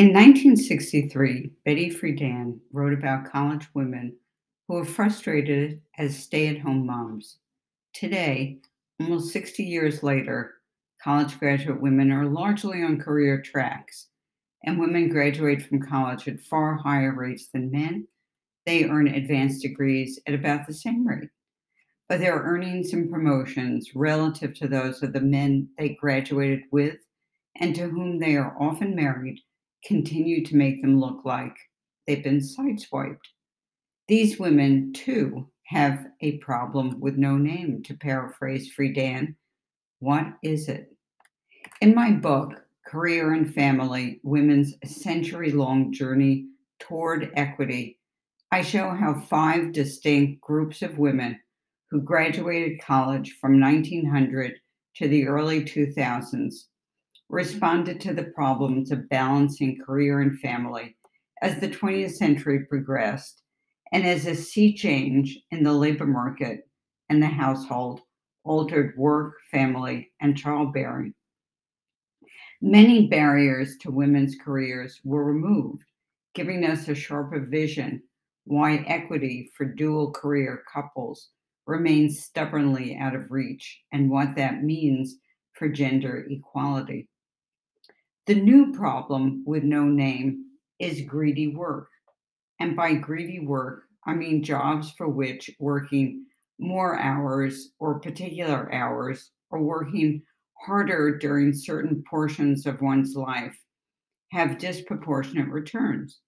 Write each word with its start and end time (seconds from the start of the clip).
In 0.00 0.14
1963, 0.14 1.50
Betty 1.66 1.90
Friedan 1.90 2.58
wrote 2.72 2.94
about 2.94 3.30
college 3.30 3.68
women 3.74 4.16
who 4.66 4.76
were 4.76 4.84
frustrated 4.86 5.82
as 5.98 6.18
stay 6.18 6.46
at 6.46 6.58
home 6.58 6.86
moms. 6.86 7.36
Today, 7.92 8.60
almost 8.98 9.30
60 9.30 9.62
years 9.62 10.02
later, 10.02 10.54
college 11.04 11.38
graduate 11.38 11.82
women 11.82 12.10
are 12.10 12.24
largely 12.24 12.82
on 12.82 12.98
career 12.98 13.42
tracks, 13.42 14.06
and 14.64 14.80
women 14.80 15.10
graduate 15.10 15.60
from 15.60 15.82
college 15.82 16.26
at 16.28 16.40
far 16.40 16.76
higher 16.76 17.14
rates 17.14 17.48
than 17.48 17.70
men. 17.70 18.08
They 18.64 18.84
earn 18.84 19.06
advanced 19.06 19.60
degrees 19.60 20.18
at 20.26 20.32
about 20.32 20.66
the 20.66 20.72
same 20.72 21.06
rate, 21.06 21.28
but 22.08 22.20
their 22.20 22.38
earnings 22.38 22.94
and 22.94 23.10
promotions 23.10 23.94
relative 23.94 24.54
to 24.54 24.66
those 24.66 25.02
of 25.02 25.12
the 25.12 25.20
men 25.20 25.68
they 25.76 25.90
graduated 25.90 26.62
with 26.72 26.96
and 27.56 27.74
to 27.74 27.90
whom 27.90 28.18
they 28.18 28.36
are 28.36 28.56
often 28.58 28.94
married 28.94 29.40
continue 29.84 30.44
to 30.44 30.56
make 30.56 30.82
them 30.82 31.00
look 31.00 31.24
like 31.24 31.56
they've 32.06 32.24
been 32.24 32.40
sideswiped. 32.40 33.18
These 34.08 34.38
women, 34.38 34.92
too, 34.92 35.48
have 35.64 36.06
a 36.20 36.38
problem 36.38 36.98
with 37.00 37.16
no 37.16 37.36
name, 37.36 37.82
to 37.84 37.94
paraphrase 37.94 38.72
Friedan. 38.76 39.36
What 40.00 40.26
is 40.42 40.68
it? 40.68 40.92
In 41.80 41.94
my 41.94 42.10
book, 42.10 42.54
Career 42.86 43.34
and 43.34 43.54
Family 43.54 44.20
Women's 44.24 44.74
Century 44.84 45.52
Long 45.52 45.92
Journey 45.92 46.48
Toward 46.80 47.30
Equity, 47.36 47.98
I 48.50 48.62
show 48.62 48.90
how 48.90 49.20
five 49.20 49.70
distinct 49.70 50.40
groups 50.40 50.82
of 50.82 50.98
women 50.98 51.38
who 51.90 52.00
graduated 52.00 52.80
college 52.80 53.36
from 53.40 53.60
1900 53.60 54.54
to 54.96 55.08
the 55.08 55.28
early 55.28 55.62
2000s 55.62 56.52
Mm-hmm. 57.30 57.36
responded 57.36 58.00
to 58.00 58.12
the 58.12 58.24
problems 58.24 58.90
of 58.90 59.08
balancing 59.08 59.78
career 59.78 60.20
and 60.20 60.40
family 60.40 60.96
as 61.42 61.60
the 61.60 61.68
20th 61.68 62.16
century 62.16 62.66
progressed 62.66 63.42
and 63.92 64.04
as 64.04 64.26
a 64.26 64.34
sea 64.34 64.74
change 64.74 65.38
in 65.52 65.62
the 65.62 65.72
labor 65.72 66.06
market 66.06 66.68
and 67.08 67.22
the 67.22 67.28
household 67.28 68.00
altered 68.44 68.96
work, 68.96 69.34
family, 69.50 70.10
and 70.20 70.36
childbearing. 70.36 71.14
Many 72.60 73.06
barriers 73.06 73.76
to 73.78 73.92
women's 73.92 74.36
careers 74.36 75.00
were 75.04 75.24
removed, 75.24 75.84
giving 76.34 76.64
us 76.64 76.88
a 76.88 76.94
sharper 76.94 77.40
vision 77.40 78.02
why 78.44 78.84
equity 78.88 79.52
for 79.56 79.66
dual 79.66 80.10
career 80.10 80.64
couples 80.72 81.28
remains 81.66 82.24
stubbornly 82.24 82.96
out 82.96 83.14
of 83.14 83.30
reach 83.30 83.82
and 83.92 84.10
what 84.10 84.34
that 84.34 84.64
means 84.64 85.16
for 85.52 85.68
gender 85.68 86.26
equality. 86.28 87.08
The 88.30 88.40
new 88.40 88.72
problem 88.72 89.42
with 89.44 89.64
no 89.64 89.86
name 89.86 90.44
is 90.78 91.00
greedy 91.00 91.48
work. 91.48 91.88
And 92.60 92.76
by 92.76 92.94
greedy 92.94 93.40
work, 93.40 93.86
I 94.06 94.14
mean 94.14 94.44
jobs 94.44 94.92
for 94.92 95.08
which 95.08 95.50
working 95.58 96.26
more 96.56 96.96
hours 96.96 97.72
or 97.80 97.98
particular 97.98 98.72
hours 98.72 99.32
or 99.50 99.64
working 99.64 100.22
harder 100.64 101.18
during 101.18 101.52
certain 101.52 102.04
portions 102.08 102.66
of 102.66 102.80
one's 102.80 103.16
life 103.16 103.58
have 104.30 104.58
disproportionate 104.58 105.48
returns. 105.48 106.20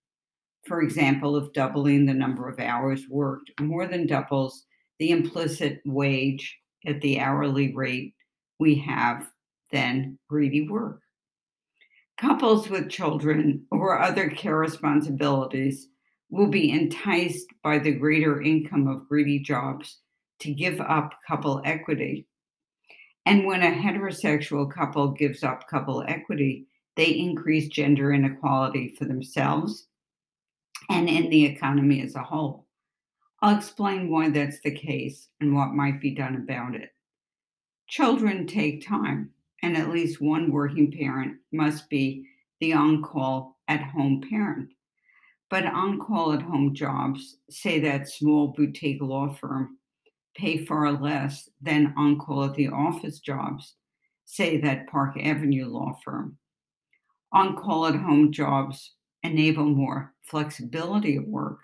For 0.66 0.82
example, 0.82 1.36
if 1.36 1.52
doubling 1.52 2.06
the 2.06 2.14
number 2.14 2.48
of 2.48 2.58
hours 2.58 3.06
worked 3.08 3.52
more 3.60 3.86
than 3.86 4.08
doubles 4.08 4.66
the 4.98 5.10
implicit 5.10 5.80
wage 5.84 6.58
at 6.84 7.00
the 7.00 7.20
hourly 7.20 7.72
rate 7.72 8.16
we 8.58 8.74
have, 8.74 9.30
then 9.70 10.18
greedy 10.28 10.68
work. 10.68 11.01
Couples 12.22 12.70
with 12.70 12.88
children 12.88 13.66
or 13.72 13.98
other 13.98 14.30
care 14.30 14.56
responsibilities 14.56 15.88
will 16.30 16.46
be 16.46 16.70
enticed 16.70 17.48
by 17.64 17.80
the 17.80 17.90
greater 17.90 18.40
income 18.40 18.86
of 18.86 19.08
greedy 19.08 19.40
jobs 19.40 19.98
to 20.38 20.54
give 20.54 20.80
up 20.80 21.14
couple 21.26 21.60
equity. 21.64 22.28
And 23.26 23.44
when 23.44 23.64
a 23.64 23.72
heterosexual 23.72 24.72
couple 24.72 25.10
gives 25.10 25.42
up 25.42 25.66
couple 25.66 26.04
equity, 26.06 26.68
they 26.94 27.06
increase 27.06 27.66
gender 27.66 28.12
inequality 28.12 28.94
for 28.96 29.04
themselves 29.04 29.88
and 30.88 31.08
in 31.08 31.28
the 31.28 31.44
economy 31.44 32.02
as 32.02 32.14
a 32.14 32.22
whole. 32.22 32.68
I'll 33.40 33.56
explain 33.56 34.08
why 34.08 34.30
that's 34.30 34.60
the 34.60 34.70
case 34.70 35.28
and 35.40 35.56
what 35.56 35.74
might 35.74 36.00
be 36.00 36.14
done 36.14 36.36
about 36.36 36.76
it. 36.76 36.90
Children 37.88 38.46
take 38.46 38.86
time 38.86 39.32
and 39.62 39.76
at 39.76 39.90
least 39.90 40.20
one 40.20 40.50
working 40.50 40.90
parent 40.90 41.36
must 41.52 41.88
be 41.88 42.26
the 42.60 42.72
on 42.72 43.02
call 43.02 43.58
at 43.68 43.82
home 43.82 44.22
parent. 44.28 44.70
But 45.50 45.66
on 45.66 45.98
call 45.98 46.32
at 46.32 46.42
home 46.42 46.74
jobs, 46.74 47.36
say 47.50 47.78
that 47.80 48.08
small 48.08 48.48
boutique 48.48 49.02
law 49.02 49.32
firm, 49.34 49.78
pay 50.34 50.64
far 50.64 50.90
less 50.92 51.48
than 51.60 51.92
on 51.96 52.18
call 52.18 52.44
at 52.44 52.54
the 52.54 52.68
office 52.68 53.20
jobs, 53.20 53.74
say 54.24 54.58
that 54.58 54.88
Park 54.88 55.16
Avenue 55.20 55.66
law 55.66 55.98
firm. 56.04 56.38
On 57.32 57.56
call 57.56 57.86
at 57.86 57.94
home 57.94 58.32
jobs 58.32 58.94
enable 59.22 59.66
more 59.66 60.14
flexibility 60.22 61.16
of 61.16 61.24
work. 61.24 61.60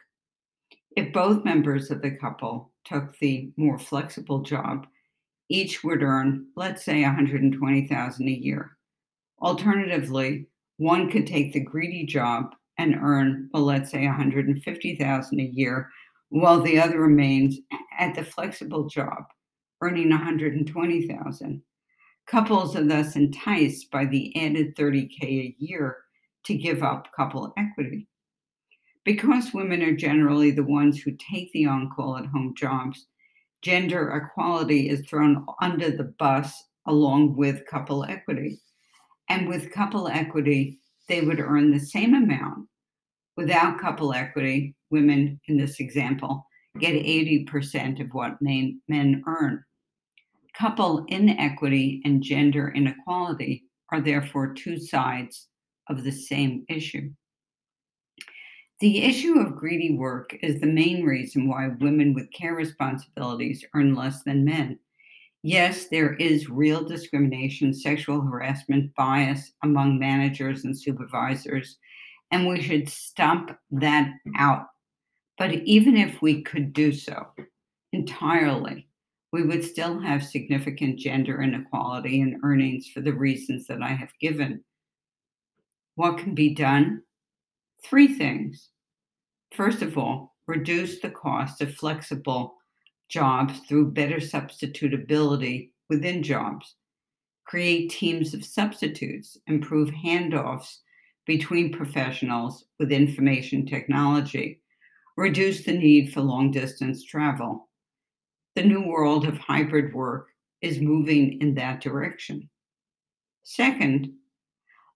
If 0.97 1.13
both 1.13 1.45
members 1.45 1.91
of 1.91 2.03
the 2.03 2.11
couple 2.11 2.73
took 2.85 3.19
the 3.19 3.53
more 3.57 3.79
flexible 3.79 4.43
job, 4.43 4.87
each 5.49 5.83
would 5.83 6.03
earn, 6.03 6.47
let's 6.57 6.85
say, 6.85 7.03
120,000 7.03 8.29
a 8.29 8.31
year. 8.31 8.77
Alternatively, 9.41 10.47
one 10.77 11.11
could 11.11 11.27
take 11.27 11.53
the 11.53 11.61
greedy 11.61 12.05
job 12.05 12.55
and 12.77 12.95
earn, 12.97 13.51
well, 13.53 13.65
let's 13.65 13.91
say, 13.91 14.05
150,000 14.07 15.41
a 15.41 15.43
year, 15.43 15.91
while 16.29 16.61
the 16.61 16.79
other 16.79 17.01
remains 17.01 17.59
at 17.99 18.15
the 18.15 18.25
flexible 18.25 18.89
job, 18.89 19.25
earning 19.81 20.11
120,000. 20.11 21.63
Couples 22.27 22.77
are 22.77 22.85
thus 22.85 23.17
enticed 23.17 23.91
by 23.91 24.05
the 24.05 24.37
added 24.37 24.77
30k 24.77 25.23
a 25.23 25.57
year 25.59 25.97
to 26.45 26.55
give 26.55 26.83
up 26.83 27.09
couple 27.17 27.53
equity. 27.57 28.07
Because 29.05 29.55
women 29.55 29.83
are 29.83 29.97
generally 29.97 30.51
the 30.51 30.63
ones 30.63 31.01
who 31.01 31.13
take 31.13 31.51
the 31.53 31.65
on-call 31.65 32.19
at 32.19 32.27
home 32.27 32.55
jobs, 32.55 33.07
gender 33.63 34.11
equality 34.11 34.89
is 34.89 35.07
thrown 35.09 35.45
under 35.61 35.91
the 35.91 36.13
bus 36.19 36.53
along 36.87 37.37
with 37.37 37.67
couple 37.67 38.05
equity. 38.05 38.61
And 39.29 39.49
with 39.49 39.73
couple 39.73 40.09
equity, 40.09 40.79
they 41.09 41.21
would 41.21 41.41
earn 41.41 41.71
the 41.71 41.81
same 41.81 42.15
amount. 42.15 42.69
Without 43.37 43.81
couple 43.81 44.13
equity, 44.15 44.75
women 44.91 45.41
in 45.47 45.57
this 45.57 45.81
example 45.81 46.45
get 46.79 46.95
80% 46.95 48.01
of 48.01 48.09
what 48.13 48.41
men, 48.41 48.81
men 48.89 49.23
earn. 49.27 49.65
Couple 50.55 51.05
inequity 51.09 52.01
and 52.05 52.23
gender 52.23 52.73
inequality 52.75 53.65
are 53.93 54.01
therefore 54.01 54.55
two 54.55 54.79
sides 54.79 55.49
of 55.89 56.05
the 56.05 56.13
same 56.13 56.65
issue. 56.69 57.11
The 58.81 59.03
issue 59.03 59.41
of 59.41 59.57
greedy 59.57 59.97
work 59.97 60.37
is 60.41 60.61
the 60.61 60.67
main 60.67 61.05
reason 61.05 61.49
why 61.49 61.67
women 61.67 62.15
with 62.15 62.31
care 62.31 62.55
responsibilities 62.55 63.65
earn 63.75 63.95
less 63.95 64.23
than 64.23 64.45
men. 64.45 64.79
Yes, 65.43 65.89
there 65.89 66.15
is 66.15 66.49
real 66.49 66.85
discrimination, 66.85 67.75
sexual 67.75 68.21
harassment, 68.21 68.95
bias 68.95 69.53
among 69.65 69.99
managers 69.99 70.65
and 70.65 70.79
supervisors, 70.79 71.79
and 72.31 72.47
we 72.47 72.63
should 72.63 72.89
stomp 72.89 73.51
that 73.73 74.13
out. 74.37 74.67
But 75.39 75.55
even 75.65 75.97
if 75.97 76.23
we 76.23 76.43
could 76.43 76.73
do 76.73 76.93
so 76.93 77.27
entirely, 77.93 78.87
we 79.33 79.43
would 79.43 79.65
still 79.65 79.99
have 79.99 80.25
significant 80.25 81.01
gender 81.01 81.43
inequality 81.43 82.21
in 82.21 82.41
earnings 82.45 82.89
for 82.89 83.01
the 83.01 83.13
reasons 83.13 83.67
that 83.67 83.83
I 83.83 83.89
have 83.89 84.13
given. 84.21 84.63
What 85.97 86.19
can 86.19 86.35
be 86.37 86.55
done? 86.55 87.03
Three 87.85 88.09
things. 88.09 88.71
First 89.55 89.83
of 89.83 89.97
all, 89.97 90.37
reduce 90.47 91.01
the 91.01 91.11
cost 91.11 91.63
of 91.63 91.75
flexible 91.75 92.57
jobs 93.09 93.61
through 93.61 93.93
better 93.93 94.17
substitutability 94.17 95.71
within 95.89 96.23
jobs. 96.23 96.75
Create 97.47 97.91
teams 97.91 98.35
of 98.35 98.45
substitutes, 98.45 99.39
improve 99.47 99.89
handoffs 99.91 100.79
between 101.27 101.73
professionals 101.73 102.67
with 102.79 102.93
information 102.93 103.65
technology, 103.65 104.61
reduce 105.17 105.65
the 105.65 105.73
need 105.73 106.13
for 106.13 106.21
long 106.21 106.51
distance 106.51 107.05
travel. 107.05 107.69
The 108.55 108.65
new 108.65 108.87
world 108.87 109.27
of 109.27 109.39
hybrid 109.39 109.95
work 109.95 110.29
is 110.61 110.81
moving 110.81 111.41
in 111.41 111.55
that 111.55 111.81
direction. 111.81 112.49
Second, 113.45 114.13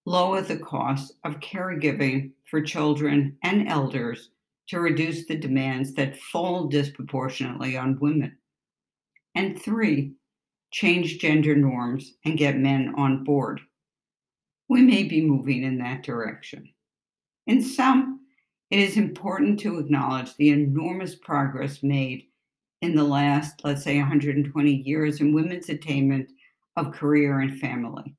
lower 0.05 0.41
the 0.41 0.59
cost 0.59 1.15
of 1.25 1.41
caregiving 1.41 2.33
for 2.53 2.61
children 2.61 3.35
and 3.43 3.67
elders 3.67 4.29
to 4.69 4.79
reduce 4.79 5.25
the 5.25 5.35
demands 5.35 5.95
that 5.95 6.19
fall 6.19 6.67
disproportionately 6.67 7.79
on 7.79 7.99
women. 7.99 8.37
And 9.35 9.61
three, 9.61 10.13
change 10.71 11.19
gender 11.19 11.57
norms 11.57 12.13
and 12.27 12.37
get 12.37 12.59
men 12.59 12.93
on 12.99 13.25
board. 13.25 13.63
We 14.69 14.83
may 14.83 15.05
be 15.05 15.23
moving 15.23 15.63
in 15.63 15.79
that 15.79 16.03
direction. 16.03 16.69
In 17.47 17.63
sum, 17.63 18.21
it 18.71 18.79
is 18.79 18.99
important 18.99 19.59
to 19.61 19.79
acknowledge 19.79 20.37
the 20.37 20.51
enormous 20.51 21.15
progress 21.15 21.83
made 21.83 22.25
in 22.83 22.95
the 22.95 23.03
last, 23.03 23.63
let's 23.65 23.83
say, 23.83 23.97
120 23.97 24.71
years 24.71 25.23
in 25.23 25.33
women's 25.33 25.71
attainment 25.71 26.29
of 26.77 26.93
career 26.93 27.41
and 27.41 27.59
family. 27.59 28.15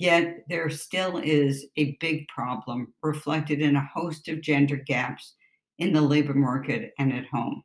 Yet 0.00 0.46
there 0.48 0.70
still 0.70 1.18
is 1.18 1.66
a 1.76 1.98
big 2.00 2.26
problem 2.28 2.94
reflected 3.02 3.60
in 3.60 3.76
a 3.76 3.90
host 3.94 4.28
of 4.28 4.40
gender 4.40 4.76
gaps 4.76 5.34
in 5.76 5.92
the 5.92 6.00
labor 6.00 6.32
market 6.32 6.94
and 6.98 7.12
at 7.12 7.26
home. 7.26 7.62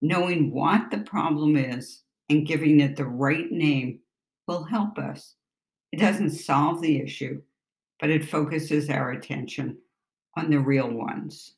Knowing 0.00 0.52
what 0.52 0.88
the 0.92 0.98
problem 0.98 1.56
is 1.56 2.04
and 2.28 2.46
giving 2.46 2.78
it 2.78 2.94
the 2.94 3.06
right 3.06 3.50
name 3.50 3.98
will 4.46 4.62
help 4.62 4.98
us. 4.98 5.34
It 5.90 5.98
doesn't 5.98 6.30
solve 6.30 6.80
the 6.80 7.00
issue, 7.00 7.42
but 7.98 8.08
it 8.08 8.24
focuses 8.24 8.88
our 8.88 9.10
attention 9.10 9.78
on 10.36 10.50
the 10.50 10.60
real 10.60 10.88
ones. 10.88 11.54